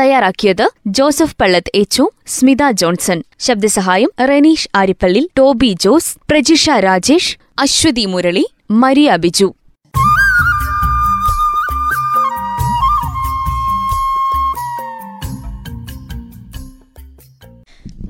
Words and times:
തയ്യാറാക്കിയത് 0.00 0.70
ജോസഫ് 0.86 1.36
പള്ളത്ത് 1.40 1.70
എച്ചു 1.74 2.10
സ്മിത 2.26 2.70
ജോൺസൺ. 2.70 3.22
ശബ്ദസഹായം 3.38 4.10
റെനീഷ് 4.28 4.68
ആരിപ്പള്ളി 4.74 5.30
ടോബി 5.38 5.76
ജോസ് 5.80 6.16
പ്രജിഷ 6.30 6.70
രാജേഷ് 6.70 7.38
അശ്വതി 7.58 8.06
മുരളി 8.06 8.46
മരിയ 8.70 9.16
ബിജു. 9.16 9.54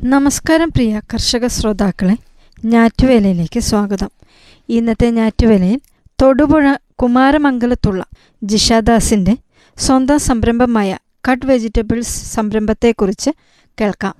നമസ്കാരം 0.05 0.69
പ്രിയ 0.69 1.01
കർഷക 1.15 1.47
ശ്രോതാക്കളെ. 1.47 2.17
ഞാറ്റുവേലയിലേക്ക് 2.65 3.61
സ്വാഗതം. 3.61 4.11
ഇന്നത്തെ 4.69 5.11
ഞാറ്റുവേലയിൽ 5.11 5.81
തൊടുപുഴ 6.23 6.75
കുമാരമംഗലത്തുള്ള 7.03 8.05
ജിഷാദാസിന്റെ 8.45 9.37
സ്വന്തം 9.79 10.19
സംരംഭമായ 10.19 10.99
കട്ട് 11.29 11.47
വെജിറ്റബിൾസ് 11.47 12.35
സംരംഭത്തെക്കുറിച്ച് 12.35 13.31
കേൾക്കാം. 13.81 14.15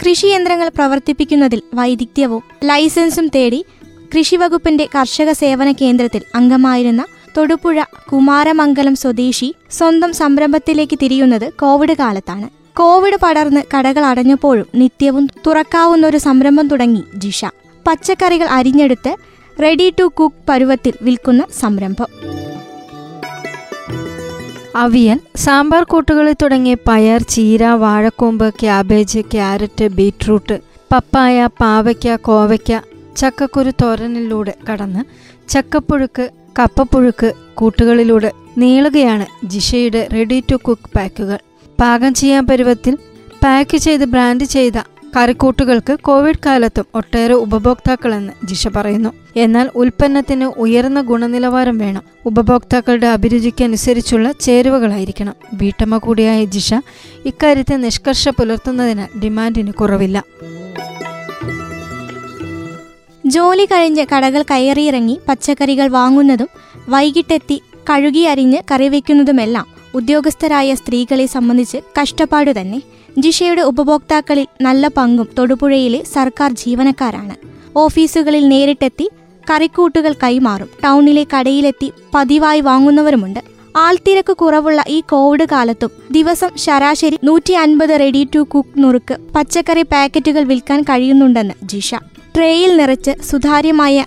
കൃഷി 0.00 0.26
കൃഷിയന്ത്രങ്ങൾ 0.26 0.68
പ്രവർത്തിപ്പിക്കുന്നതിൽ 0.68 1.62
വൈദഗ്ധ്യവും 1.74 2.42
ലൈസൻസും 2.64 3.28
തേടി 3.28 3.64
കൃഷിവകുപ്പിന്റെ 4.16 4.88
കർഷക 4.94 5.32
സേവന 5.32 5.72
കേന്ദ്രത്തിൽ 5.72 6.22
അംഗമായിരുന്ന 6.34 7.06
തൊടുപുഴ 7.36 7.82
കുമാരമംഗലം 8.12 8.96
സ്വദേശി 8.96 9.54
സ്വന്തം 9.70 10.12
സംരംഭത്തിലേക്ക് 10.12 10.98
തിരിയുന്നത് 11.02 11.52
കോവിഡ് 11.52 11.92
കാലത്താണ്. 11.92 12.55
കോവിഡ് 12.78 13.18
പടർന്ന് 13.22 13.60
കടകൾ 13.74 14.04
അടഞ്ഞപ്പോഴും 14.04 14.66
നിത്യവും 14.74 15.28
തുറക്കാവുന്ന 15.46 16.06
ഒരു 16.06 16.16
സംരംഭം 16.16 16.68
തുടങ്ങി 16.68 17.04
ജിഷ. 17.14 17.44
പച്ചക്കറികൾ 17.86 18.46
അരിഞ്ഞെടുത്ത് 18.46 19.16
റെഡി 19.62 19.94
ടു 20.00 20.04
കുക്ക് 20.04 20.42
പരുവത്തിൽ 20.48 20.92
വിൽക്കുന്ന 21.02 21.46
സംരംഭം. 21.60 22.06
അവിയൽ 24.76 25.20
സാമ്പാർ 25.36 25.82
കൂട്ടുകളിൽ 25.82 26.34
തുടങ്ങിയ 26.42 26.74
പയർ 26.74 27.22
ചീര 27.22 27.64
വാഴക്കൂമ്പ് 27.66 28.54
ക്യാബേജ് 28.54 29.20
ക്യാരറ്റ് 29.20 29.88
ബീട്രൂട്ട് 29.88 30.60
പപ്പായ 30.92 31.48
പാവയ്ക്ക 31.60 32.16
കോവയ്ക്ക 32.16 32.80
ചക്കക്കുരു 33.16 33.72
തോരനിലൂടെ 33.82 34.54
കടന്ന് 34.70 35.02
ചക്കപ്പുഴുക്ക് 35.48 36.28
കപ്പപ്പുഴുക്ക് 36.58 37.32
കൂട്ടുകളിലൂടെ 37.54 38.32
നീളുകയാണ് 38.58 39.46
ജിഷയുടെ 39.46 40.08
റെഡി 40.14 40.44
ടു 40.50 40.56
കുക്ക് 40.56 40.90
പാക്കുകൾ. 40.96 41.38
പാകം 41.80 42.14
ചെയ്യാൻ 42.14 42.46
പരുവത്തിൽ 42.46 42.98
പാക്ക് 43.44 43.76
ചെയ്ത് 43.76 44.04
ബ്രാൻഡ് 44.04 44.44
ചെയ്ത 44.44 44.72
കറിക്കൂട്ടുകൾക്ക് 45.16 45.98
കോവിഡ് 45.98 46.38
കാലത്തും 46.46 46.84
ഒട്ടേറെ 46.94 47.34
ഉപഭോക്താക്കളെന്ന് 47.34 48.46
ജിഷ 48.46 48.68
പറയുന്നു. 48.68 49.10
എന്നാൽ 49.36 49.70
ഉൽപ്പന്നത്തിന് 49.74 50.44
ഉയർന്ന 50.44 51.00
ഗുണനിലവാരം 51.00 51.78
വേണം. 51.78 52.02
ഉപഭോക്താക്കളുടെ 52.26 53.06
അഭിരുചിക്കനുസരിച്ചുള്ള 53.06 54.32
ചേരുവകളായിരിക്കണം. 54.40 55.34
വീട്ടമ്മ 55.52 55.98
കൂടിയായ 55.98 56.44
ജിഷ 56.44 56.74
ഇക്കാര്യത്തെ 57.24 57.76
നിഷ്കർഷ 57.76 58.28
പുലർത്തുന്നതിന് 58.28 59.18
ഡിമാൻഡിന് 59.18 59.72
കുറവില്ല. 59.72 60.24
ജോലി 63.26 63.64
കഴിഞ്ഞ് 63.64 64.06
കടകൾ 64.16 64.42
കയറിയിറങ്ങി 64.42 65.20
പച്ചക്കറികൾ 65.28 65.88
വാങ്ങുന്നതും 65.88 66.48
വൈകിട്ടെത്തി 66.88 67.62
കഴുകി 67.90 68.20
അരിഞ്ഞ് 68.20 68.58
കറിവെക്കുന്നതുമെല്ലാം 68.70 69.66
ഉദ്യോഗസ്ഥരായ 69.98 70.74
സ്ത്രീകളെ 70.74 71.26
സംബന്ധിച്ച് 71.26 71.78
കഷ്ടപ്പാടു 72.00 72.50
തന്നെ. 72.50 72.82
ജിഷയുടെ 73.18 73.62
ഉപഭോക്താക്കളിൽ 73.62 74.46
നല്ല 74.60 74.88
പങ്കും 74.88 75.28
തൊടുപുഴയിലെ 75.38 76.04
സർക്കാർ 76.14 76.52
ജീവനക്കാരാണ്. 76.52 77.34
ഓഫീസുകളിൽ 77.76 78.48
നേരിട്ടെത്തി 78.48 79.10
കറിക്കൂട്ടുകൾ 79.50 80.12
കൈമാറും. 80.22 80.68
ടൗണിലെ 80.84 81.26
കടയിലെത്തി 81.34 81.92
പതിവായി 82.14 82.60
വാങ്ങുന്നവരുമുണ്ട്. 82.60 83.40
ആൾത്തിരക്ക് 83.76 84.36
കുറവുള്ള 84.36 84.84
ഈ 84.88 85.00
കോവിഡ് 85.00 85.46
കാലത്തും 85.52 85.90
ദിവസം 86.10 86.50
ശരാശരി 86.56 87.18
നൂറ്റി 87.24 87.52
അൻപത് 87.52 88.00
റെഡി 88.00 88.28
ടു 88.34 88.38
കുക്ക് 88.38 88.82
നുറുക്ക് 88.82 89.16
പച്ചക്കറി 89.34 89.82
പാക്കറ്റുകൾ 89.82 90.42
വിൽക്കാൻ 90.42 90.82
കഴിയുന്നുണ്ടെന്ന് 90.82 91.54
ജിഷ. 91.64 91.94
ട്രേയിൽ 92.36 92.76
നിറച്ച് 92.76 93.22
സുതാര്യമായ 93.22 94.04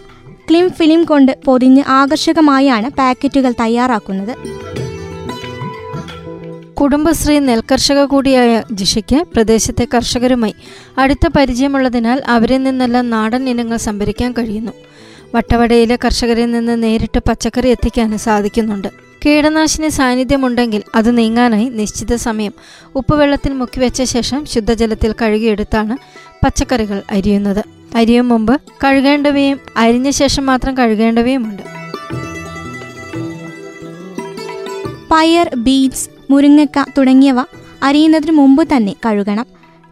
ക്ലിം 0.50 0.70
ഫിലിം 0.70 1.04
കൊണ്ട് 1.04 1.32
പൊതിഞ്ഞ് 1.46 1.84
ആകർഷകമായാണ് 1.88 2.90
പാക്കറ്റുകൾ 2.90 3.54
തയ്യാറാക്കുന്നത്. 3.60 4.34
കുടുംബശ്രീ 6.82 7.40
നെൽകർഷക 7.40 8.04
കൂടിയായ 8.04 8.64
ജിഷയ്ക്ക് 8.72 9.16
പ്രദേശത്തെ 9.16 9.88
കർഷകരുമായി 9.94 10.56
അടുത്ത 10.98 11.28
പരിചയമുള്ളതിനാൽ 11.28 12.22
അവരിൽ 12.28 12.64
നിന്നെല്ലാം 12.64 13.10
നാടൻ 13.10 13.50
ഇനങ്ങൾ 13.50 13.78
സംഭരിക്കാൻ 13.78 14.32
കഴിയുന്നു. 14.32 14.72
വട്ടവടയിലെ 15.36 15.98
കർഷകരിൽ 16.06 16.52
നിന്ന് 16.52 16.84
നേരിട്ട് 16.84 17.20
പച്ചക്കറി 17.20 17.70
എത്തിക്കാൻ 17.70 18.18
സാധിക്കുന്നുണ്ട്. 18.18 18.88
കീടനാശിനി 19.26 19.88
സാന്നിധ്യമുണ്ടെങ്കിൽ 19.88 20.84
അത് 20.96 21.18
നീങ്ങാനായി 21.18 21.70
നിശ്ചിത 21.70 22.16
സമയം 22.16 22.54
ഉപ്പുവെള്ളത്തിൽ 22.96 23.54
മുക്കിവെച്ച 23.54 24.04
ശേഷം 24.04 24.46
ശുദ്ധജലത്തിൽ 24.46 25.16
കഴുകിയെടുത്താണ് 25.22 25.98
പച്ചക്കറികൾ 26.46 27.02
അരിയുന്നത്. 27.12 27.66
അരിയും 27.96 28.30
മുമ്പ് 28.30 28.62
കഴുകേണ്ടവയും 28.84 29.60
അരിഞ്ഞ 29.78 30.10
ശേഷം 30.10 30.46
മാത്രം 30.46 30.78
കഴുകേണ്ടവയുമുണ്ട്. 30.78 31.62
പയർ 35.12 35.50
ബീൻസ് 35.56 36.19
മുരിങ്ങക്ക 36.30 36.86
തുടങ്ങിയവ 36.98 37.36
അരിയുന്നതിന് 37.84 38.32
മുമ്പ് 38.32 38.68
തന്നെ 38.76 38.96
കഴുകണം. 39.06 39.46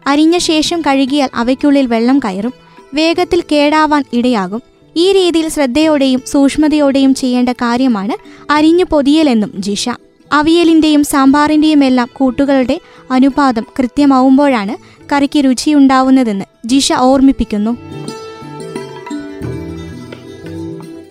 അരിഞ്ഞ 0.06 0.38
ശേഷം 0.38 0.82
കഴുകിയാൽ 0.86 1.28
അവയ്ക്കുള്ളിൽ 1.34 1.86
വെള്ളം 1.86 2.18
കയറും. 2.18 2.52
വേഗത്തിൽ 2.94 3.42
കേടാവാൻ 3.52 4.04
ഇടയാകും. 4.12 4.62
ഈ 4.96 5.12
രീതിയിൽ 5.12 5.48
ശ്രദ്ധയോടെയും 5.48 6.22
സൂക്ഷ്മതയോടെയും 6.26 7.14
ചെയ്യേണ്ട 7.14 7.48
കാര്യമാണ് 7.48 8.14
അരിഞ്ഞു 8.52 8.84
പൊതിയലെന്നും 8.90 9.52
ജിഷ. 9.58 9.88
അവിയലിന്റെയും 10.32 11.04
സാമ്പാറിന്റെയും 11.04 11.84
എല്ലാം 11.84 12.08
കൂട്ടുകളുടെ 12.12 12.80
അനുപാതം 13.10 13.66
കൃത്യമാവുമ്പോഴാണ് 13.78 15.04
കറിക്ക് 15.12 15.44
രുചിയുണ്ടാവുന്നതെന്ന് 15.44 16.44
ജിഷ 16.66 16.92
ഓർമ്മിപ്പിക്കുന്നു. 16.92 17.76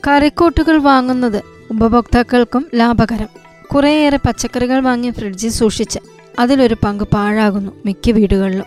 കറിക്കൂട്ടുകൾ 0.07 0.77
വാങ്ങുന്നത് 0.77 1.43
ഉപഭോക്താക്കൾക്കും 1.71 2.65
ലാഭകരം. 2.75 3.46
കുറേയേറെ 3.75 4.17
പച്ചക്കറികൾ 4.17 4.79
വാങ്ങി 4.79 5.09
ഫ്രിഡ്ജിൽ 5.09 5.49
സൂക്ഷിച്ച് 5.49 5.99
അതിലൊരു 6.39 6.75
പങ്ക് 6.85 7.03
പാഴാകുന്നു 7.03 7.71
മിക്ക 7.85 8.11
വീടുകളിലും. 8.11 8.65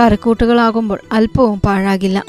കറിക്കൂട്ടുകളാകുമ്പോൾ 0.00 0.98
അല്പവും 1.12 1.60
പാഴാകില്ല. 1.60 2.24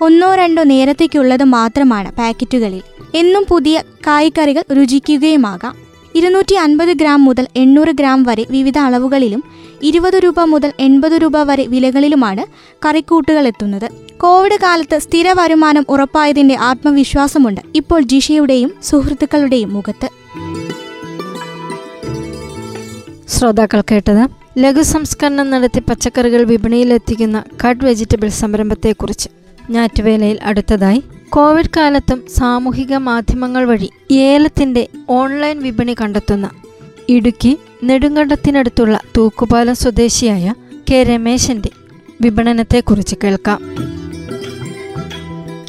ഒന്നോ 0.00 0.34
രണ്ടോ 0.34 0.62
നേരത്തേക്കുള്ളത് 0.62 1.44
മാത്രമാണ് 1.44 2.12
പാക്കറ്റുകളിൽ. 2.12 2.82
എന്നും 3.14 3.46
പുതിയ 3.48 3.82
കായ്ക്കറികൾ 4.06 4.64
രുചിക്കുകയുമാകാം. 4.72 5.81
ഇരുന്നൂറ്റി 6.14 6.54
അൻപത് 6.54 6.88
ഗ്രാം 6.88 7.24
മുതൽ 7.24 7.46
എണ്ണൂറ് 7.56 7.88
ഗ്രാം 7.88 8.22
വരെ 8.22 8.46
വിവിധ 8.50 8.78
അളവുകളിലും 8.78 9.44
ഇരുപത് 9.82 10.14
രൂപ 10.14 10.40
മുതൽ 10.40 10.72
എൺപത് 10.80 11.12
രൂപ 11.12 11.42
വരെ 11.42 11.66
വിലകളിലുമാണ് 11.66 12.44
കറിക്കൂട്ടുകൾ 12.86 13.46
എത്തുന്നത്. 13.46 13.90
കോവിഡ് 14.16 14.58
കാലത്ത് 14.62 14.98
സ്ഥിര 14.98 15.32
വരുമാനം 15.32 15.86
ഉറപ്പായതിന്റെ 15.88 16.56
ആത്മവിശ്വാസമുണ്ട്. 16.56 17.60
ഇപ്പോൾ 17.74 18.02
ജിഷയുടെയും 18.02 18.74
സുഹൃത്തുക്കളുടെയും 18.82 19.72
മുഖത്ത്. 19.72 20.08
ശ്രോതാക്കൾ 23.28 23.80
കേട്ടത് 23.80 24.28
ലഘു 24.58 24.82
സംസ്കരണം 24.82 25.50
നടത്തി 25.50 25.80
പച്ചക്കറികൾ 25.80 26.44
വിപണിയിലെത്തിക്കുന്ന 26.44 27.42
കട്ട് 27.64 27.84
വെജിറ്റബിൾ 27.84 28.28
സംരംഭത്തെക്കുറിച്ച്. 28.28 29.28
ഞാറ്റുവേലയിൽ 29.70 30.38
അടുത്തതായി 30.42 31.02
കോവിഡ് 31.32 31.74
കാലത്തും 31.76 32.26
സാമൂഹിക 32.36 32.94
മാധ്യമങ്ങൾ 32.96 33.64
വഴി 33.64 33.90
ഏലത്തിന്റെ 34.12 34.88
ഓൺലൈൻ 35.08 35.58
വിപണി 35.58 35.96
കണ്ടെത്തുന്ന 36.00 36.50
ഇടുക്കി 37.08 37.58
നെടുങ്കണ്ടത്തിനടുത്തുള്ള 37.84 39.00
തൂക്കുപാലം 39.16 39.74
സ്വദേശിയായ 39.74 40.54
കെ 40.90 41.02
രമേശന്റെ 41.02 41.70
വിപണനത്തെക്കുറിച്ച് 42.20 43.16
കേൾക്കാം. 43.24 43.60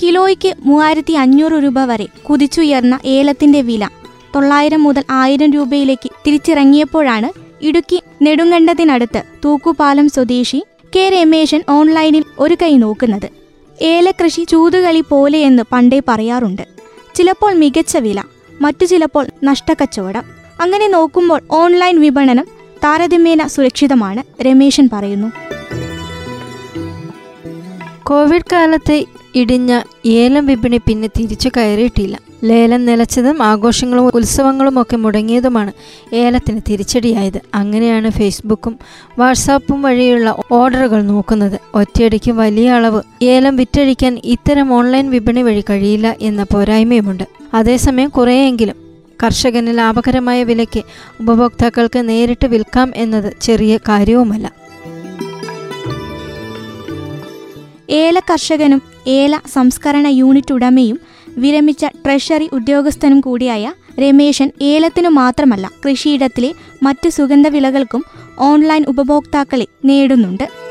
കിലോയ്ക്ക് 0.01 0.55
മൂവായിരത്തി 0.59 1.13
അഞ്ഞൂറ് 1.13 1.51
രൂപ 1.51 1.79
വരെ 1.83 2.07
കുതിച്ചുയർന്ന 2.23 2.99
ഏലത്തിന്റെ 3.05 3.61
വില 3.61 3.89
തൊള്ളായിരം 4.35 4.83
മുതൽ 4.83 5.03
ആയിരം 5.09 5.51
രൂപയിലേക്ക് 5.51 6.09
തിരിച്ചിറങ്ങിയപ്പോഴാണ് 6.27 7.29
ഇടുക്കി 7.61 8.03
നെടുങ്കണ്ടത്തിനടുത്ത് 8.21 9.23
തൂക്കുപാലം 9.45 10.09
സ്വദേശി 10.09 10.63
കെ 10.95 11.09
രമേശൻ 11.09 11.63
ഓൺലൈനിൽ 11.69 12.23
ഒരു 12.39 12.57
കൈ 12.61 12.77
നോക്കുന്നത്. 12.77 13.42
ഏലകൃഷി 13.81 14.43
ചൂതുകളി 14.43 15.03
പോലെയെന്ന് 15.09 15.63
പണ്ടേ 15.71 16.01
പറയാറുണ്ട്. 16.07 16.61
ചിലപ്പോൾ 17.15 17.53
മികച്ച 17.53 17.97
വില 17.97 18.23
മറ്റു 18.61 18.85
ചിലപ്പോൾ 18.85 19.27
നഷ്ടക്കച്ചവടം. 19.43 20.23
അങ്ങനെ 20.61 20.87
നോക്കുമ്പോൾ 20.87 21.41
ഓൺലൈൻ 21.51 21.99
വിപണനം 21.99 22.45
താരതമ്യേന 22.83 23.47
സുരക്ഷിതമാണ് 23.47 24.43
രമേശൻ 24.43 24.89
പറയുന്നു. 24.93 25.31
കോവിഡ് 28.03 28.49
കാലത്തെ 28.51 29.05
ഇടിഞ്ഞ 29.35 29.81
ഏലം 30.05 30.45
വിപണി 30.45 30.77
പിന്നെ 30.77 31.07
തിരിച്ചു 31.07 31.49
കയറിയിട്ടില്ല. 31.57 32.19
ലേലം 32.43 32.85
നിലച്ചതും 32.85 33.41
ആഘോഷങ്ങളും 33.43 34.07
ഉത്സവങ്ങളും 34.07 34.81
ഒക്കെ 34.81 34.97
മുടങ്ങിയതുമാണ് 34.97 35.71
ഏലത്തിന് 36.15 36.61
തിരിച്ചടിയായത്. 36.69 37.41
അങ്ങനെയാണ് 37.53 38.09
ഫേസ്ബുക്കും 38.09 38.79
വാട്സാപ്പും 39.19 39.81
വഴിയുള്ള 39.81 40.35
ഓർഡറുകൾ 40.51 41.01
നോക്കുന്നത്. 41.01 41.59
ഒറ്റയടിക്ക് 41.75 42.31
വലിയ 42.31 42.69
അളവ് 42.71 43.01
ഏലം 43.23 43.55
വിറ്റഴിക്കാൻ 43.55 44.21
ഇത്തരം 44.23 44.73
ഓൺലൈൻ 44.73 45.09
വിപണി 45.09 45.41
വഴി 45.41 45.63
കഴിയില്ല 45.69 46.15
എന്ന 46.21 46.43
പോരായ്മയുമുണ്ട്. 46.43 47.23
അതേസമയം 47.53 48.09
കുറേയെങ്കിലും 48.09 48.75
കർഷകന് 49.23 49.77
ലാഭകരമായ 49.77 50.43
വിലയ്ക്ക് 50.43 50.83
ഉപഭോക്താക്കൾക്ക് 51.19 52.09
നേരിട്ട് 52.09 52.47
വിൽക്കാം 52.47 52.93
എന്നത് 52.95 53.33
ചെറിയ 53.41 53.77
കാര്യവുമല്ല. 53.77 54.53
ഏല 57.89 58.19
കർഷകനും 58.19 58.92
ഏല 59.07 59.39
സംസ്കരണ 59.53 60.07
യൂണിറ്റ് 60.07 60.53
ഉടമയും 60.53 60.99
വിരമിച്ച 61.37 61.85
ട്രഷറി 61.85 62.49
ഉദ്യോഗസ്ഥനും 62.53 63.19
കൂടിയായ 63.19 63.73
രമേശൻ 63.99 64.51
ഏലത്തിനു 64.61 65.09
മാത്രമല്ല 65.09 65.71
കൃഷിയിടത്തിലെ 65.85 66.53
മറ്റു 66.83 67.09
സുഗന്ധവിളകൾക്കും 67.09 68.03
ഓൺലൈൻ 68.39 68.85
ഉപഭോക്താക്കളെ 68.87 69.67
നേടുന്നുണ്ട്. 69.85 70.62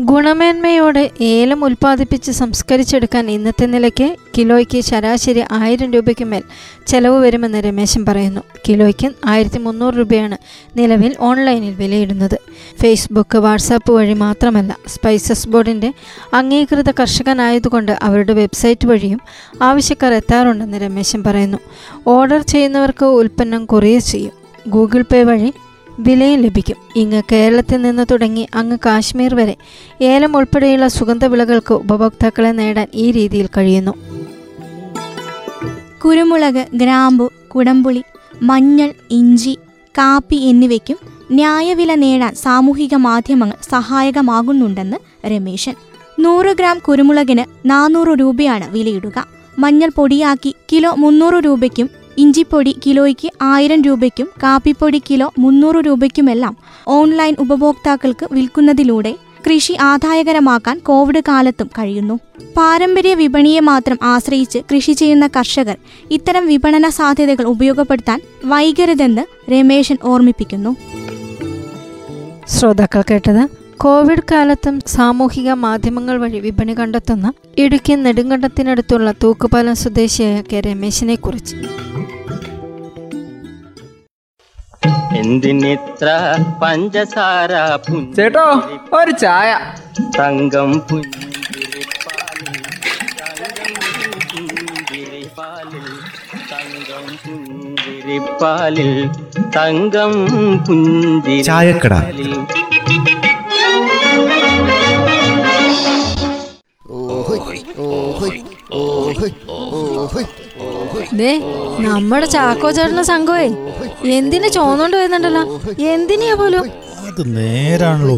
ഗുണമേന്മയോടെ 0.00 1.10
ഏലം 1.20 1.64
ഉൽപ്പാദിപ്പിച്ച് 1.64 2.32
സംസ്കരിച്ചെടുക്കാൻ 2.32 3.30
ഇന്നത്തെ 3.30 3.66
നിലയ്ക്ക് 3.66 4.16
കിലോയ്ക്ക് 4.38 4.80
ശരാശരി 4.80 5.44
ആയിരം 5.52 5.92
രൂപയ്ക്ക് 5.92 6.24
മേൽ 6.24 6.42
ചെലവ് 6.86 7.18
വരുമെന്ന് 7.20 7.58
രമേശൻ 7.58 8.04
പറയുന്നു. 8.04 8.40
കിലോയ്ക്ക് 8.68 9.10
ആയിരത്തി 9.26 9.58
മുന്നൂറ് 9.58 9.94
രൂപയാണ് 9.94 10.36
നിലവിൽ 10.76 11.16
ഓൺലൈനിൽ 11.20 11.74
വിലയിടുന്നത്. 11.74 12.38
ഫേസ്ബുക്ക് 12.80 13.38
വാട്സാപ്പ് 13.38 13.92
വഴി 13.92 14.12
മാത്രമല്ല 14.12 14.76
സ്പൈസസ് 14.86 15.48
ബോർഡിന്റെ 15.48 15.92
അംഗീകൃത 16.34 16.90
കർഷകനായതുകൊണ്ട് 16.90 17.98
അവരുടെ 18.02 18.32
വെബ്സൈറ്റ് 18.32 18.86
വഴിയും 18.86 19.20
ആവശ്യക്കാർ 19.62 20.14
എത്താറുണ്ടെന്ന് 20.14 20.78
രമേശൻ 20.78 21.24
പറയുന്നു. 21.24 21.58
ഓർഡർ 22.06 22.40
ചെയ്യുന്നവർക്ക് 22.40 23.06
ഉൽപ്പന്നം 23.06 23.64
കൊറിയർ 23.64 24.00
ചെയ്യും. 24.00 24.32
ഗൂഗിൾ 24.68 25.04
പേ 25.12 25.22
വഴി 25.22 25.52
വിലയും 25.98 26.40
ലഭിക്കും. 26.40 26.76
ഇങ്ങ് 26.96 27.22
കേരളത്തിൽ 27.32 27.82
നിന്ന് 27.82 28.06
തുടങ്ങി 28.10 28.48
അങ്ങ് 28.54 28.78
കാശ്മീർ 28.86 29.34
വരെ 29.34 29.56
ഏലം 30.00 30.36
ഉൾപ്പെടെയുള്ള 30.36 30.88
സുഗന്ധ 30.88 31.24
വിളകൾക്ക് 31.24 31.74
ഉപഭോക്താക്കളെ 31.74 32.52
നേടാൻ 32.52 32.86
ഈ 32.94 33.10
രീതിയിൽ 33.10 33.48
കഴിയുന്നു. 33.56 33.92
കുരുമുളക് 36.04 36.66
ഗ്രാമ്പു 36.74 37.32
കുടംപുളി 37.54 38.02
മഞ്ഞൾ 38.42 38.92
ഇഞ്ചി 39.10 39.58
കാപ്പി 39.98 40.36
എന്നിവയ്ക്കും 40.36 40.96
ന്യായവില 41.30 41.94
നേടാൻ 41.94 42.34
സാമൂഹിക 42.34 42.94
മാധ്യമങ്ങൾ 42.94 43.56
സഹായകമാകുന്നുണ്ടെന്ന് 43.70 44.96
രമേശൻ. 45.26 45.74
നൂറ് 46.20 46.56
ഗ്രാം 46.56 46.78
കുരുമുളകിന് 46.78 47.70
നാനൂറ് 47.70 48.20
രൂപയാണ് 48.20 48.70
വിലയിടുക. 48.70 49.26
മഞ്ഞൾ 49.58 49.90
പൊടിയാക്കി 49.96 50.54
കിലോ 50.72 50.94
മുന്നൂറ് 50.94 51.44
രൂപയ്ക്കും 51.44 51.90
ഇഞ്ചിപ്പൊടി 52.18 52.76
കിലോയ്ക്ക് 52.86 53.28
ആയിരം 53.42 53.82
രൂപയ്ക്കും 53.82 54.28
കാപ്പിപ്പൊടി 54.42 55.02
കിലോ 55.10 55.32
മുന്നൂറ് 55.38 55.86
രൂപയ്ക്കുമെല്ലാം 55.86 56.56
ഓൺലൈൻ 56.88 57.36
ഉപഭോക്താക്കൾക്ക് 57.38 58.28
വിൽക്കുന്നതിലൂടെ 58.32 59.16
കൃഷി 59.46 59.72
ആദായകരമാക്കാൻ 59.80 60.78
കോവിഡ് 60.78 61.20
കാലത്തും 61.28 61.66
കഴിയുന്നു. 61.66 62.18
പാരമ്പര്യ 62.56 63.14
വിപണിയെ 63.14 63.60
മാത്രം 63.60 63.98
ആശ്രയിച്ച് 64.02 64.58
കൃഷി 64.74 64.92
ചെയ്യുന്ന 64.92 65.26
കർഷകർ 65.26 65.76
ഇത്തരം 66.10 66.46
വിപണന 66.46 66.88
സാധ്യതകൾ 66.88 67.44
ഉപയോഗപ്പെടുത്താൻ 67.44 68.20
വൈകരുതെന്ന് 68.44 69.50
രമേശൻ 69.50 69.96
ഓർമ്മിപ്പിക്കുന്നു. 70.04 70.76
ശ്രോതാക്കൾ 72.48 73.02
കേട്ടത് 73.10 73.48
കോവിഡ് 73.76 74.22
കാലത്തും 74.32 74.80
സാമൂഹിക 74.86 75.50
മാധ്യമങ്ങൾ 75.52 76.16
വഴി 76.16 76.38
വിപണി 76.38 76.74
കണ്ടെത്തുന്ന 76.78 77.32
ഇടുക്കി 77.58 77.92
നെടുങ്കണ്ടത്തിനടുത്തുള്ള 77.92 79.14
തൂക്കുപാലം 79.22 79.74
സ്വദേശിയായ 79.74 80.42
കെ 80.52 80.60
രമേശിനെ 80.60 81.14
കുറിച്ച് 81.14 81.56
എന്തിനിത്ര 85.18 86.06
പഞ്ചസാര 86.62 87.52
ചേട്ടോ 88.16 88.44
ഒരു 88.94 89.12
ചായ 89.22 89.50
തങ്കം 90.18 90.72
പുഞ്ചിരിപ്പാലിൽ 90.88 92.56
തങ്കം 96.50 97.06
പുഞ്ചിരിപ്പാലിൽ 97.24 98.92
തങ്കം 99.56 100.12
തങ്കം 100.66 101.36
ചായക്കട. 101.48 101.94
നമ്മുടെ 111.84 112.26
ചാക്കോ 112.26 112.70
ചേട്ടന്റെ 112.70 113.02
സംഘമേ 113.02 113.48
എന്തിനു 114.04 114.48
ചോന്നോണ്ട് 114.48 114.96
വരുന്നുണ്ടല്ലോ? 114.96 115.60
എന്തിനാ 115.78 116.34
പോലും? 116.34 116.64
അത് 117.08 117.36
നേരാണല്ലോ. 117.36 118.16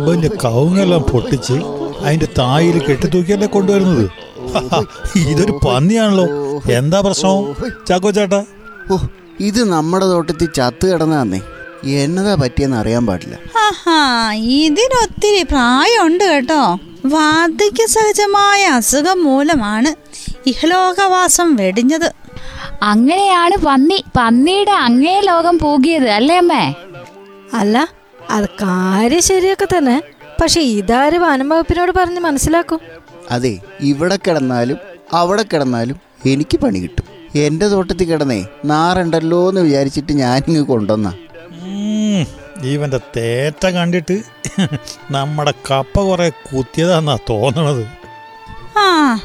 ഇവന്റെ 0.00 0.28
കവുങ്ങെല്ലാം 0.44 1.02
പൊട്ടിച്ച് 1.02 1.52
അതിന്റെ 2.04 2.28
തായിൽ 2.38 2.78
കെട്ടിത്തൂക്കിയല്ലേ 2.88 3.46
കൊണ്ടുവരുന്നത്? 3.46 4.08
ഇതൊരു 5.16 5.60
പന്നിയാണല്ലോ. 5.66 6.26
എന്താ 6.78 7.00
പ്രശ്നം 7.00 7.54
ചാക്കോ 7.88 8.10
ചേട്ടാ? 8.10 8.44
ഓ 8.92 8.98
ഇത് 9.40 9.64
നമ്മുടെ 9.72 10.06
തോട്ടത്തിൽ 10.06 10.48
ചത്ത് 10.58 10.92
കിടന്നേ 10.92 11.40
എന്നതാ 11.84 12.34
പറ്റിയെന്ന് 12.34 12.76
അറിയാൻ 12.76 13.06
പാടില്ല. 13.06 13.36
ആഹാ 13.66 14.32
ഇതിനൊത്തിരി 14.32 15.42
പ്രായമുണ്ട് 15.42 16.24
കേട്ടോ. 16.24 16.78
വാർദ്ധക്യ 17.04 17.86
സഹജമായ 17.86 18.64
അസുഖം 18.64 19.24
മൂലമാണ് 19.24 19.94
ഇഹലോകവാസം 20.46 21.56
വെടിഞ്ഞത്. 21.56 22.12
അങ്ങനെയാണ് 22.82 23.56
പന്നി 23.66 24.04
പന്നിയുടെ 24.16 24.70
അങ്ങേ 24.70 25.20
ലോകം 25.20 25.58
പോകിയത് 25.58 26.08
അല്ലേ 26.08 26.36
അമ്മേ? 26.38 26.74
അല്ല 27.54 27.88
അത് 28.30 28.48
കാര്യം 28.48 29.22
ശരിയൊക്കെ 29.22 29.66
തന്നെ. 29.78 30.02
പക്ഷെ 30.40 30.60
ഇതാര് 30.60 31.18
വനംവകുപ്പിനോട് 31.18 31.92
പറഞ്ഞ് 31.92 32.20
മനസ്സിലാക്കും? 32.20 32.80
അതെ 33.30 33.58
ഇവിടെ 33.80 34.16
കിടന്നാലും 34.16 34.78
അവിടെ 35.12 35.42
കിടന്നാലും 35.42 35.96
എനിക്ക് 36.26 36.58
പണി 36.58 36.78
കിട്ടും. 36.78 37.04
എന്റെ 37.36 37.66
തോട്ടത്തിൽ 37.66 38.04
കിടന്നേ 38.04 38.46
നാറുണ്ടല്ലോ 38.64 39.48
എന്ന് 39.48 39.60
വിചാരിച്ചിട്ട് 39.60 40.12
ഞാനിങ്ങ് 40.12 40.62
കൊണ്ടുവന്ന. 40.62 41.08
ഉം, 41.62 42.26
ഇവന്റെ 42.62 43.00
തേറ്റ 43.16 43.66
കണ്ടിട്ട് 43.66 44.22
നമ്മുടെ 45.10 45.54
കപ്പ 45.70 46.00
കുറെ 46.00 46.28
കുത്തിയതാന്നാ 46.28 47.16
തോന്നണത്. 47.30 47.84
ആ 48.78 49.18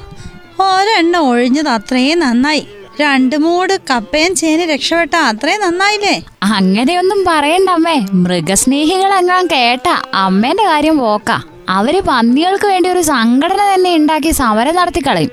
ഒരെണ്ണം 0.59 1.29
ഒഴിഞ്ഞത് 1.29 1.67
അത്രയും 1.67 2.19
നന്നായി. 2.19 2.67
രണ്ട് 3.01 3.35
മൂട് 3.43 3.73
കപ്പയും 3.89 4.31
ചേന 4.39 4.61
രക്ഷപ്പെട്ട 4.71 5.15
അത്രയും 5.29 5.61
നന്നായില്ലേ? 5.65 6.13
അങ്ങനെയൊന്നും 6.57 7.19
പറയണ്ട 7.27 7.69
അമ്മേ. 7.77 7.97
മൃഗസ്നേഹികൾ 8.23 9.11
എങ്ങാൻ 9.19 9.43
കേട്ട 9.53 9.87
അമ്മേന്റെ 10.23 10.65
കാര്യം 10.69 10.97
പോക്ക 11.03 11.31
അവർ 11.77 11.95
പന്നികൾക്ക് 12.07 12.67
വേണ്ടി 12.71 12.87
ഒരു 12.89 13.01
സംഘടന 13.11 13.61
തന്നെ 13.73 13.89
ഉണ്ടാക്കി 13.97 14.31
സമരം 14.39 14.75
നടത്തി 14.79 15.01
കളയും. 15.07 15.31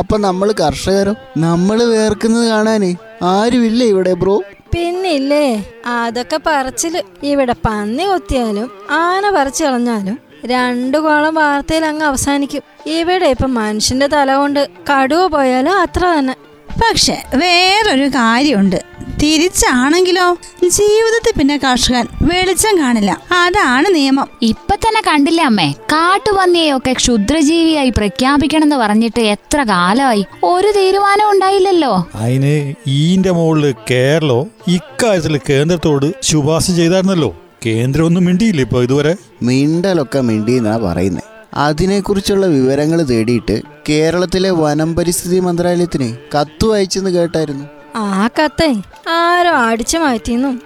അപ്പൊ 0.00 0.14
നമ്മൾ 0.26 0.48
കർഷകരോ? 0.60 1.12
നമ്മൾ 1.46 1.78
വേർക്കുന്നത് 1.94 2.46
കാണാനേ 2.52 2.90
ആരുമില്ല 3.34 3.80
ഇവിടെ 3.92 4.14
ബ്രോ? 4.22 4.36
പിന്നില്ലേ 4.74 5.46
അതൊക്കെ 5.96 6.38
പറച്ചിൽ. 6.46 6.94
ഇവിടെ 7.32 7.54
പന്നി 7.66 8.04
കൊത്തിയാലും 8.04 8.68
ആന 9.02 9.30
പറിച്ചു 9.36 9.62
കളഞ്ഞാലും 9.64 10.16
രണ്ടു 10.52 10.98
കോളം 11.04 11.34
വാർത്തയിൽ 11.34 11.84
അങ്ങ് 11.90 12.04
അവസാനിക്കും. 12.06 12.62
ഇവിടെ 12.96 13.28
ഇപ്പൊ 13.34 13.46
മനുഷ്യന്റെ 13.60 14.06
തല 14.14 14.30
കൊണ്ട് 14.40 14.60
കടുവ 14.90 15.22
പോയാലും 15.34 15.74
അത്ര 15.82 16.02
തന്നെ. 16.16 16.34
പക്ഷെ 16.82 17.22
വേറൊരു 17.34 18.08
കാര്യമുണ്ട്. 18.08 18.76
തിരിച്ചാണെങ്കിലോ? 19.22 20.36
ജീവിതത്തിൽ 20.68 21.38
പിന്നെ 21.38 21.56
കർഷകൻ 21.56 22.06
വെളിച്ചം 22.22 22.78
കാണില്ല. 22.78 23.22
അതാണ് 23.32 23.94
നിയമം. 23.94 24.28
ഇപ്പൊ 24.42 24.76
തന്നെ 24.76 25.02
കണ്ടില്ല 25.06 25.42
അമ്മേ? 25.42 25.72
കാട്ടുപന്നിയെയൊക്കെ 25.72 26.92
ക്ഷുദ്രജീവിയായി 26.92 27.90
പ്രഖ്യാപിക്കണമെന്ന് 27.90 28.76
പറഞ്ഞിട്ട് 28.76 29.20
എത്ര 29.20 29.62
കാലമായി? 29.62 30.24
ഒരു 30.44 30.72
തീരുമാനം 30.76 31.30
ഉണ്ടായില്ലല്ലോ. 31.30 32.08
അതിന് 32.14 32.74
ഈന്റെ 32.86 33.30
മുകളിൽ 33.30 33.74
കേരളോ 33.90 34.46
ഇക്കാര്യത്തിൽ 34.68 35.40
കേന്ദ്രത്തോട് 35.50 36.14
ശുപാർശ 36.22 36.70
ചെയ്തായിരുന്നല്ലോ. 36.70 37.36
കേന്ദ്രം 37.66 38.04
ഒന്നും 38.04 38.24
മിണ്ടിയില്ല 38.24 38.60
ഇപ്പൊ 38.60 38.82
ഇതുവരെ? 38.82 39.16
മിണ്ടലൊക്കെ 39.42 40.20
മിണ്ടിന്നാ 40.20 40.76
പറയുന്നത് 40.76 41.33
അതിനെക്കുറിച്ചുള്ള 41.54 42.46
വിവരങ്ങൾ 42.46 43.02
തേടിയിട്ട് 43.02 43.62
കേരളത്തിലെ 43.88 44.50
വനം 44.50 44.96
പരിസ്ഥിതി 44.96 45.38
മന്ത്രാലയത്തിന് 45.38 46.38
കത്തു 46.38 46.74
അയച്ചെന്ന് 46.74 47.10
കേട്ടായിരുന്നു. 47.10 47.64
ആ 47.96 48.28
കത്തെ 48.28 48.74
ആരോ 49.08 49.50
അടിച്ചു 49.50 49.98
മാറ്റിന്നു 49.98 50.60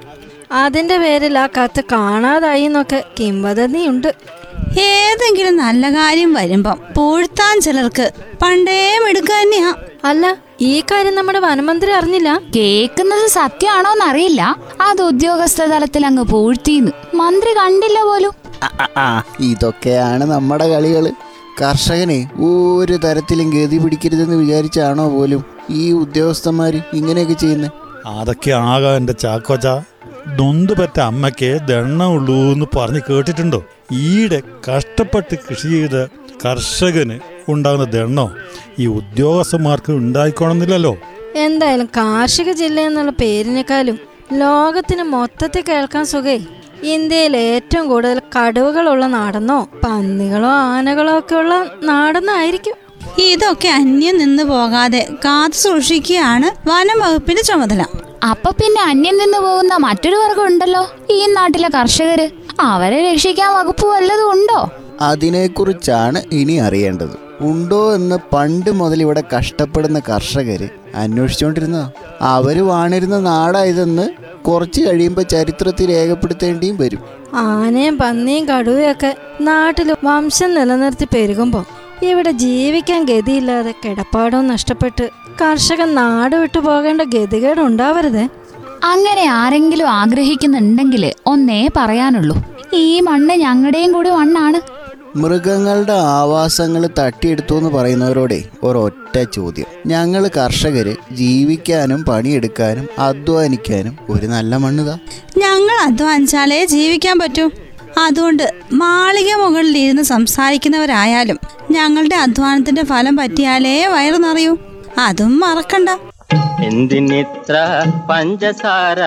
അതിന്റെ 0.52 0.99
പേരിൽ 0.99 1.38
ആ 1.38 1.47
കത്ത് 1.47 1.83
കാണാതായി 1.92 2.62
എന്നൊക്കെ 2.62 3.04
കിംവദന്തിയുണ്ട്. 3.21 4.14
ഏതെങ്കിലും 4.80 5.57
നല്ല 5.57 5.90
കാര്യം 5.90 6.33
വരുമ്പം 6.33 6.78
പൂഴ്ത്താൻ 6.97 7.61
ചിലർക്ക് 7.61 8.12
പണ്ടേ 8.42 8.99
മിടുക്ക് 8.99 9.33
തന്നെയാ. 9.33 9.75
അല്ല 10.04 10.37
ഈ 10.61 10.80
കാര്യം 10.80 11.14
നമ്മുടെ 11.14 11.38
വനമന്ത്രി 11.38 11.90
അറിഞ്ഞില്ല? 11.90 12.40
കേക്കുന്നത് 12.57 13.26
സത്യമാണോന്നറിയില്ല. 13.28 14.57
അത് 14.80 15.02
ഉദ്യോഗസ്ഥ 15.02 15.62
തലത്തിൽ 15.62 16.07
അങ്ങ് 16.07 16.23
പൂഴ്ത്തിന്ന് 16.23 16.92
മന്ത്രി 17.14 17.52
കണ്ടില്ല 17.52 18.02
പോലും. 18.02 18.30
ഇതൊക്കെയാണ് 19.40 20.24
നമ്മുടെ 20.24 20.68
കളികൾ 20.68 21.12
കർഷകനെ 21.62 22.30
ഒരു 22.40 22.96
തരത്തിലും 23.04 23.50
ഗതി 23.50 23.78
പിടിക്കരുതെന്ന് 23.78 24.36
വിചാരിച്ചാണോ 24.36 25.08
പോലും 25.08 25.44
ഈ 25.70 25.92
ഉദ്യോഗസ്ഥന്മാര് 25.92 26.80
ഇങ്ങനെയൊക്കെ 26.94 27.34
ചെയ്യുന്നത് 27.34 27.72
അതൊക്കെ 28.06 28.50
ആകാ 28.50 28.96
എന്റെ 28.96 29.12
ചാക്കോച്ച. 29.12 29.66
നൊന്ത് 30.38 30.72
പറ്റ 30.72 31.00
അമ്മയ്ക്ക് 31.00 31.58
ദണ്ണമുള്ളൂ 31.68 32.34
എന്ന് 32.34 32.66
പറഞ്ഞ് 32.76 33.00
കേട്ടിട്ടുണ്ടോ? 33.10 33.62
ഈടെ 33.92 34.42
കഷ്ടപ്പെട്ട് 34.68 35.34
കൃഷി 35.34 35.68
ചെയ്ത 35.68 36.06
കർഷകന് 36.44 37.18
ഉണ്ടാകുന്ന 37.48 37.84
ദണ്ണോ 37.84 38.32
ഈ 38.78 38.86
ഉദ്യോഗസ്ഥന്മാർക്ക് 38.86 39.92
ഉണ്ടായിക്കോണമെന്നില്ലല്ലോ. 39.92 40.96
എന്തായാലും 41.36 41.86
കാർഷിക 41.86 42.52
ജില്ല 42.52 42.80
എന്നുള്ള 42.80 43.10
പേരിനേക്കാളും 43.10 43.98
ലോകത്തിന് 44.32 45.02
മൊത്തത്തിൽ 45.02 45.64
കേൾക്കാൻ 45.68 46.04
സുഖേ. 46.04 46.38
ഇന്ത്യയിൽ 46.85 47.37
ഏറ്റവും 47.37 47.88
കൂടുതൽ 47.88 48.18
കടുവകളുള്ള 48.18 49.06
നാടെന്നോ 49.06 49.68
പന്നികളോ 49.85 50.49
ആനകളോ 50.49 51.18
ഒക്കെ 51.18 51.35
ഉള്ള 51.35 51.66
നാടെന്നായിരിക്കും. 51.82 52.75
ഇതൊക്കെ 53.18 53.68
അന്യം 53.68 54.18
നിന്ന് 54.18 54.42
പോകാതെ 54.42 55.08
കാത്തു 55.25 55.56
സൂക്ഷിക്കുകയാണ് 55.56 56.68
വനം 56.68 57.00
വകുപ്പിന്റെ 57.00 57.42
ചുമതല. 57.42 57.87
അപ്പൊ 58.30 58.50
പിന്നെ 58.50 58.82
അന്യം 58.82 59.18
നിന്ന് 59.18 59.38
പോകുന്ന 59.38 59.76
മറ്റൊരു 59.76 60.16
വർഗം 60.16 60.44
ഉണ്ടല്ലോ 60.44 60.90
ഈ 61.11 61.26
നാട്ടിലെ 61.26 61.68
കർഷകര്. 61.68 62.30
അവരെ 62.61 63.12
രക്ഷിക്കാൻ 63.12 63.54
വകുപ്പ് 63.54 63.87
വല്ലതും 63.87 64.30
ഉണ്ടോ? 64.30 64.70
അതിനെക്കുറിച്ചാണ് 65.00 66.23
ഇനി 66.32 66.52
അറിയേണ്ടത്. 66.52 67.27
ഉണ്ടോ 67.40 67.95
എന്ന് 67.95 68.16
പണ്ട് 68.35 68.71
മുതൽ 68.71 69.02
ഇവിടെ 69.02 69.23
കഷ്ടപ്പെടുന്ന 69.37 69.99
കർഷകർ 69.99 70.68
അന്വേഷിച്ചുകൊണ്ടിരുന്ന 70.95 71.90
അവർ 72.21 72.66
വാണിരുന്ന 72.66 73.21
നാടായതെന്ന് 73.21 74.09
കുറച്ച് 74.45 74.80
കഴിയുമ്പോൾ 74.83 75.23
ചരിത്രത്തിൽ 75.23 75.88
രേഖപ്പെടുത്തേണ്ടിയും 75.90 76.76
വരും. 76.76 76.99
ആനയും 77.35 77.99
പന്നിയും 77.99 78.49
കടുവയൊക്കെ 78.49 79.16
നാട്ടിൽ 79.40 79.95
വംശം 80.04 80.54
നിലനിർത്തി 80.54 81.09
പെരുകുമ്പോൾ 81.14 81.64
ഇവിടെ 82.04 82.30
ജീവിക്കാൻ 82.30 83.04
ഗതിയില്ലാതെ 83.04 83.75
കിടപ്പാടവും 83.85 84.47
നഷ്ടപ്പെട്ട് 84.49 85.11
കർഷകൻ 85.42 85.95
നാട് 85.95 86.37
വിട്ടു 86.37 86.59
പോകേണ്ട 86.59 87.02
ഗതികേട് 87.02 87.61
ഉണ്ടാവരുത്. 87.61 88.28
അങ്ങനെ 88.85 89.25
ആരെങ്കിലും 89.25 89.88
ആഗ്രഹിക്കുന്നുണ്ടെങ്കിൽ 89.90 91.12
ഒന്നേ 91.26 91.68
പറയാനുള്ളൂ. 91.76 92.45
ഈ 92.73 93.00
മണ്ണ് 93.00 93.35
ഞങ്ങളുടെയും 93.35 93.92
കൂടി 93.92 94.11
മണ്ണാണ്. 94.11 94.77
മൃഗങ്ങളുടെ 95.16 95.92
ആവാസങ്ങൾ 95.92 96.88
തട്ടിയെടുത്തു 96.98 97.54
എന്ന് 97.54 97.70
പറയുന്നവരോടെ 97.70 98.42
ഒരൊറ്റ 98.62 99.24
ചോദ്യം. 99.34 99.66
ഞങ്ങൾ 99.86 100.28
കർഷകർ 100.28 100.96
ജീവിക്കാനും 101.12 102.04
പണിയെടുക്കാനും 102.04 102.88
അധ്വാനിക്കാനും 102.98 103.98
ഒരു 104.08 104.26
നല്ല 104.26 104.56
മണ്ണുതാ. 104.56 104.98
ഞങ്ങൾ 105.38 105.86
അധ്വാനിച്ചാലേ 105.86 106.64
ജീവിക്കാൻ 106.64 107.18
പറ്റൂ. 107.18 107.50
അതുകൊണ്ട് 107.98 108.54
മാളിക 108.72 109.34
മുകളിൽ 109.34 109.78
ഇരുന്ന് 109.78 110.02
സംസാരിക്കുന്നവരായാലും 110.02 111.38
ഞങ്ങളുടെ 111.70 112.16
അധ്വാനത്തിന്റെ 112.16 112.84
ഫലം 112.84 113.16
പറ്റിയാലേ 113.16 113.86
വയറു 113.86 114.16
നിറയൂ. 114.16 114.56
അതും 114.98 115.40
മറക്കണ്ട. 115.40 115.88
എന്തിനിത്ര 116.64 117.84
പഞ്ചസാര 118.10 118.98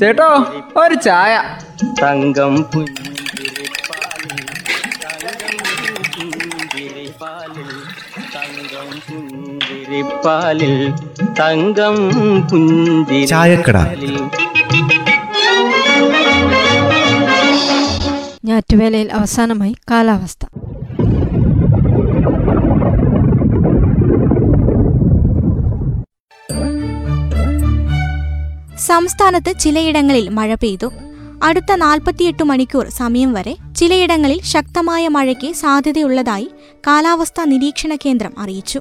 ചേട്ടോ 0.00 0.46
ഒരു 0.76 0.94
ചായ. 0.94 1.42
തങ്കം 2.02 2.62
പുഞ്ചിരിപ്പാലിൽ 2.62 3.13
പുഞ്ചിരിപ്പാലിൽ 9.94 10.72
തങ്കം 11.38 11.96
പുഞ്ചി 12.50 13.18
ചായക്കട. 13.32 13.76
ഞാറ്റുവേലയിൽ 18.44 19.08
അവസാനമായി 19.12 19.74
കാലാവസ്ഥ. 19.90 20.42
സംസ്ഥാനത്ത് 28.86 29.52
ചിലയിടങ്ങളിൽ 29.60 30.28
മഴ 30.28 30.54
പെയ്തു. 30.54 30.88
അടുത്ത 31.42 31.72
നാൽപ്പത്തിയെട്ട് 31.76 32.42
മണിക്കൂർ 32.42 32.86
സമയം 32.98 33.30
വരെ 33.32 33.54
ചിലയിടങ്ങളിൽ 33.76 34.40
ശക്തമായ 34.52 35.04
മഴയ്ക്ക് 35.08 35.50
സാധ്യതയുള്ളതായി 35.54 36.48
കാലാവസ്ഥാ 36.86 37.44
നിരീക്ഷണ 37.44 37.94
കേന്ദ്രം 38.04 38.34
അറിയിച്ചു. 38.38 38.80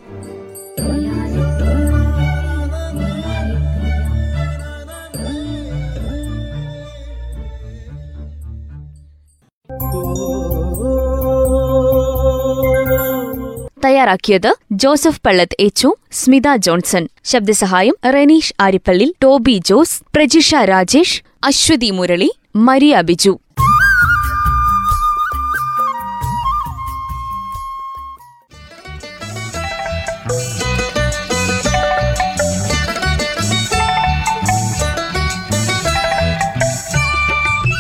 തയ്യാറാക്കിയത് 14.04 14.56
ജോസഫ് 14.72 15.22
പള്ളത്ത് 15.26 15.56
എച്ചു 15.60 15.96
സ്മിത 16.12 16.56
ജോൺസൺ. 16.56 17.08
ശബ്ദസഹായം 17.24 17.96
റെനീഷ് 18.06 18.54
ആരിപ്പള്ളി 18.60 19.16
ടോബി 19.24 19.62
ജോസ് 19.66 20.02
പ്രജിഷ 20.16 20.56
രാജേഷ് 20.56 21.24
അശ്വതി 21.44 21.92
മുരളി 21.92 22.32
മരിയ 22.56 23.02
ബിജു. 23.02 23.40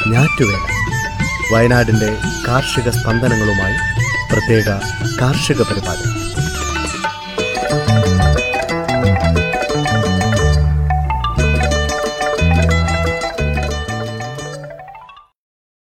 ഞാറ്റുവേല. 0.08 0.60
വയനാടിന്റെ 1.53 2.18
കാർഷിക 2.48 2.89
സ്പന്ദനങ്ങളുമായി 2.89 3.75
പ്രത്യേക 4.32 4.70
കാർഷിക 5.22 5.62
പരിപാടി. 5.62 6.12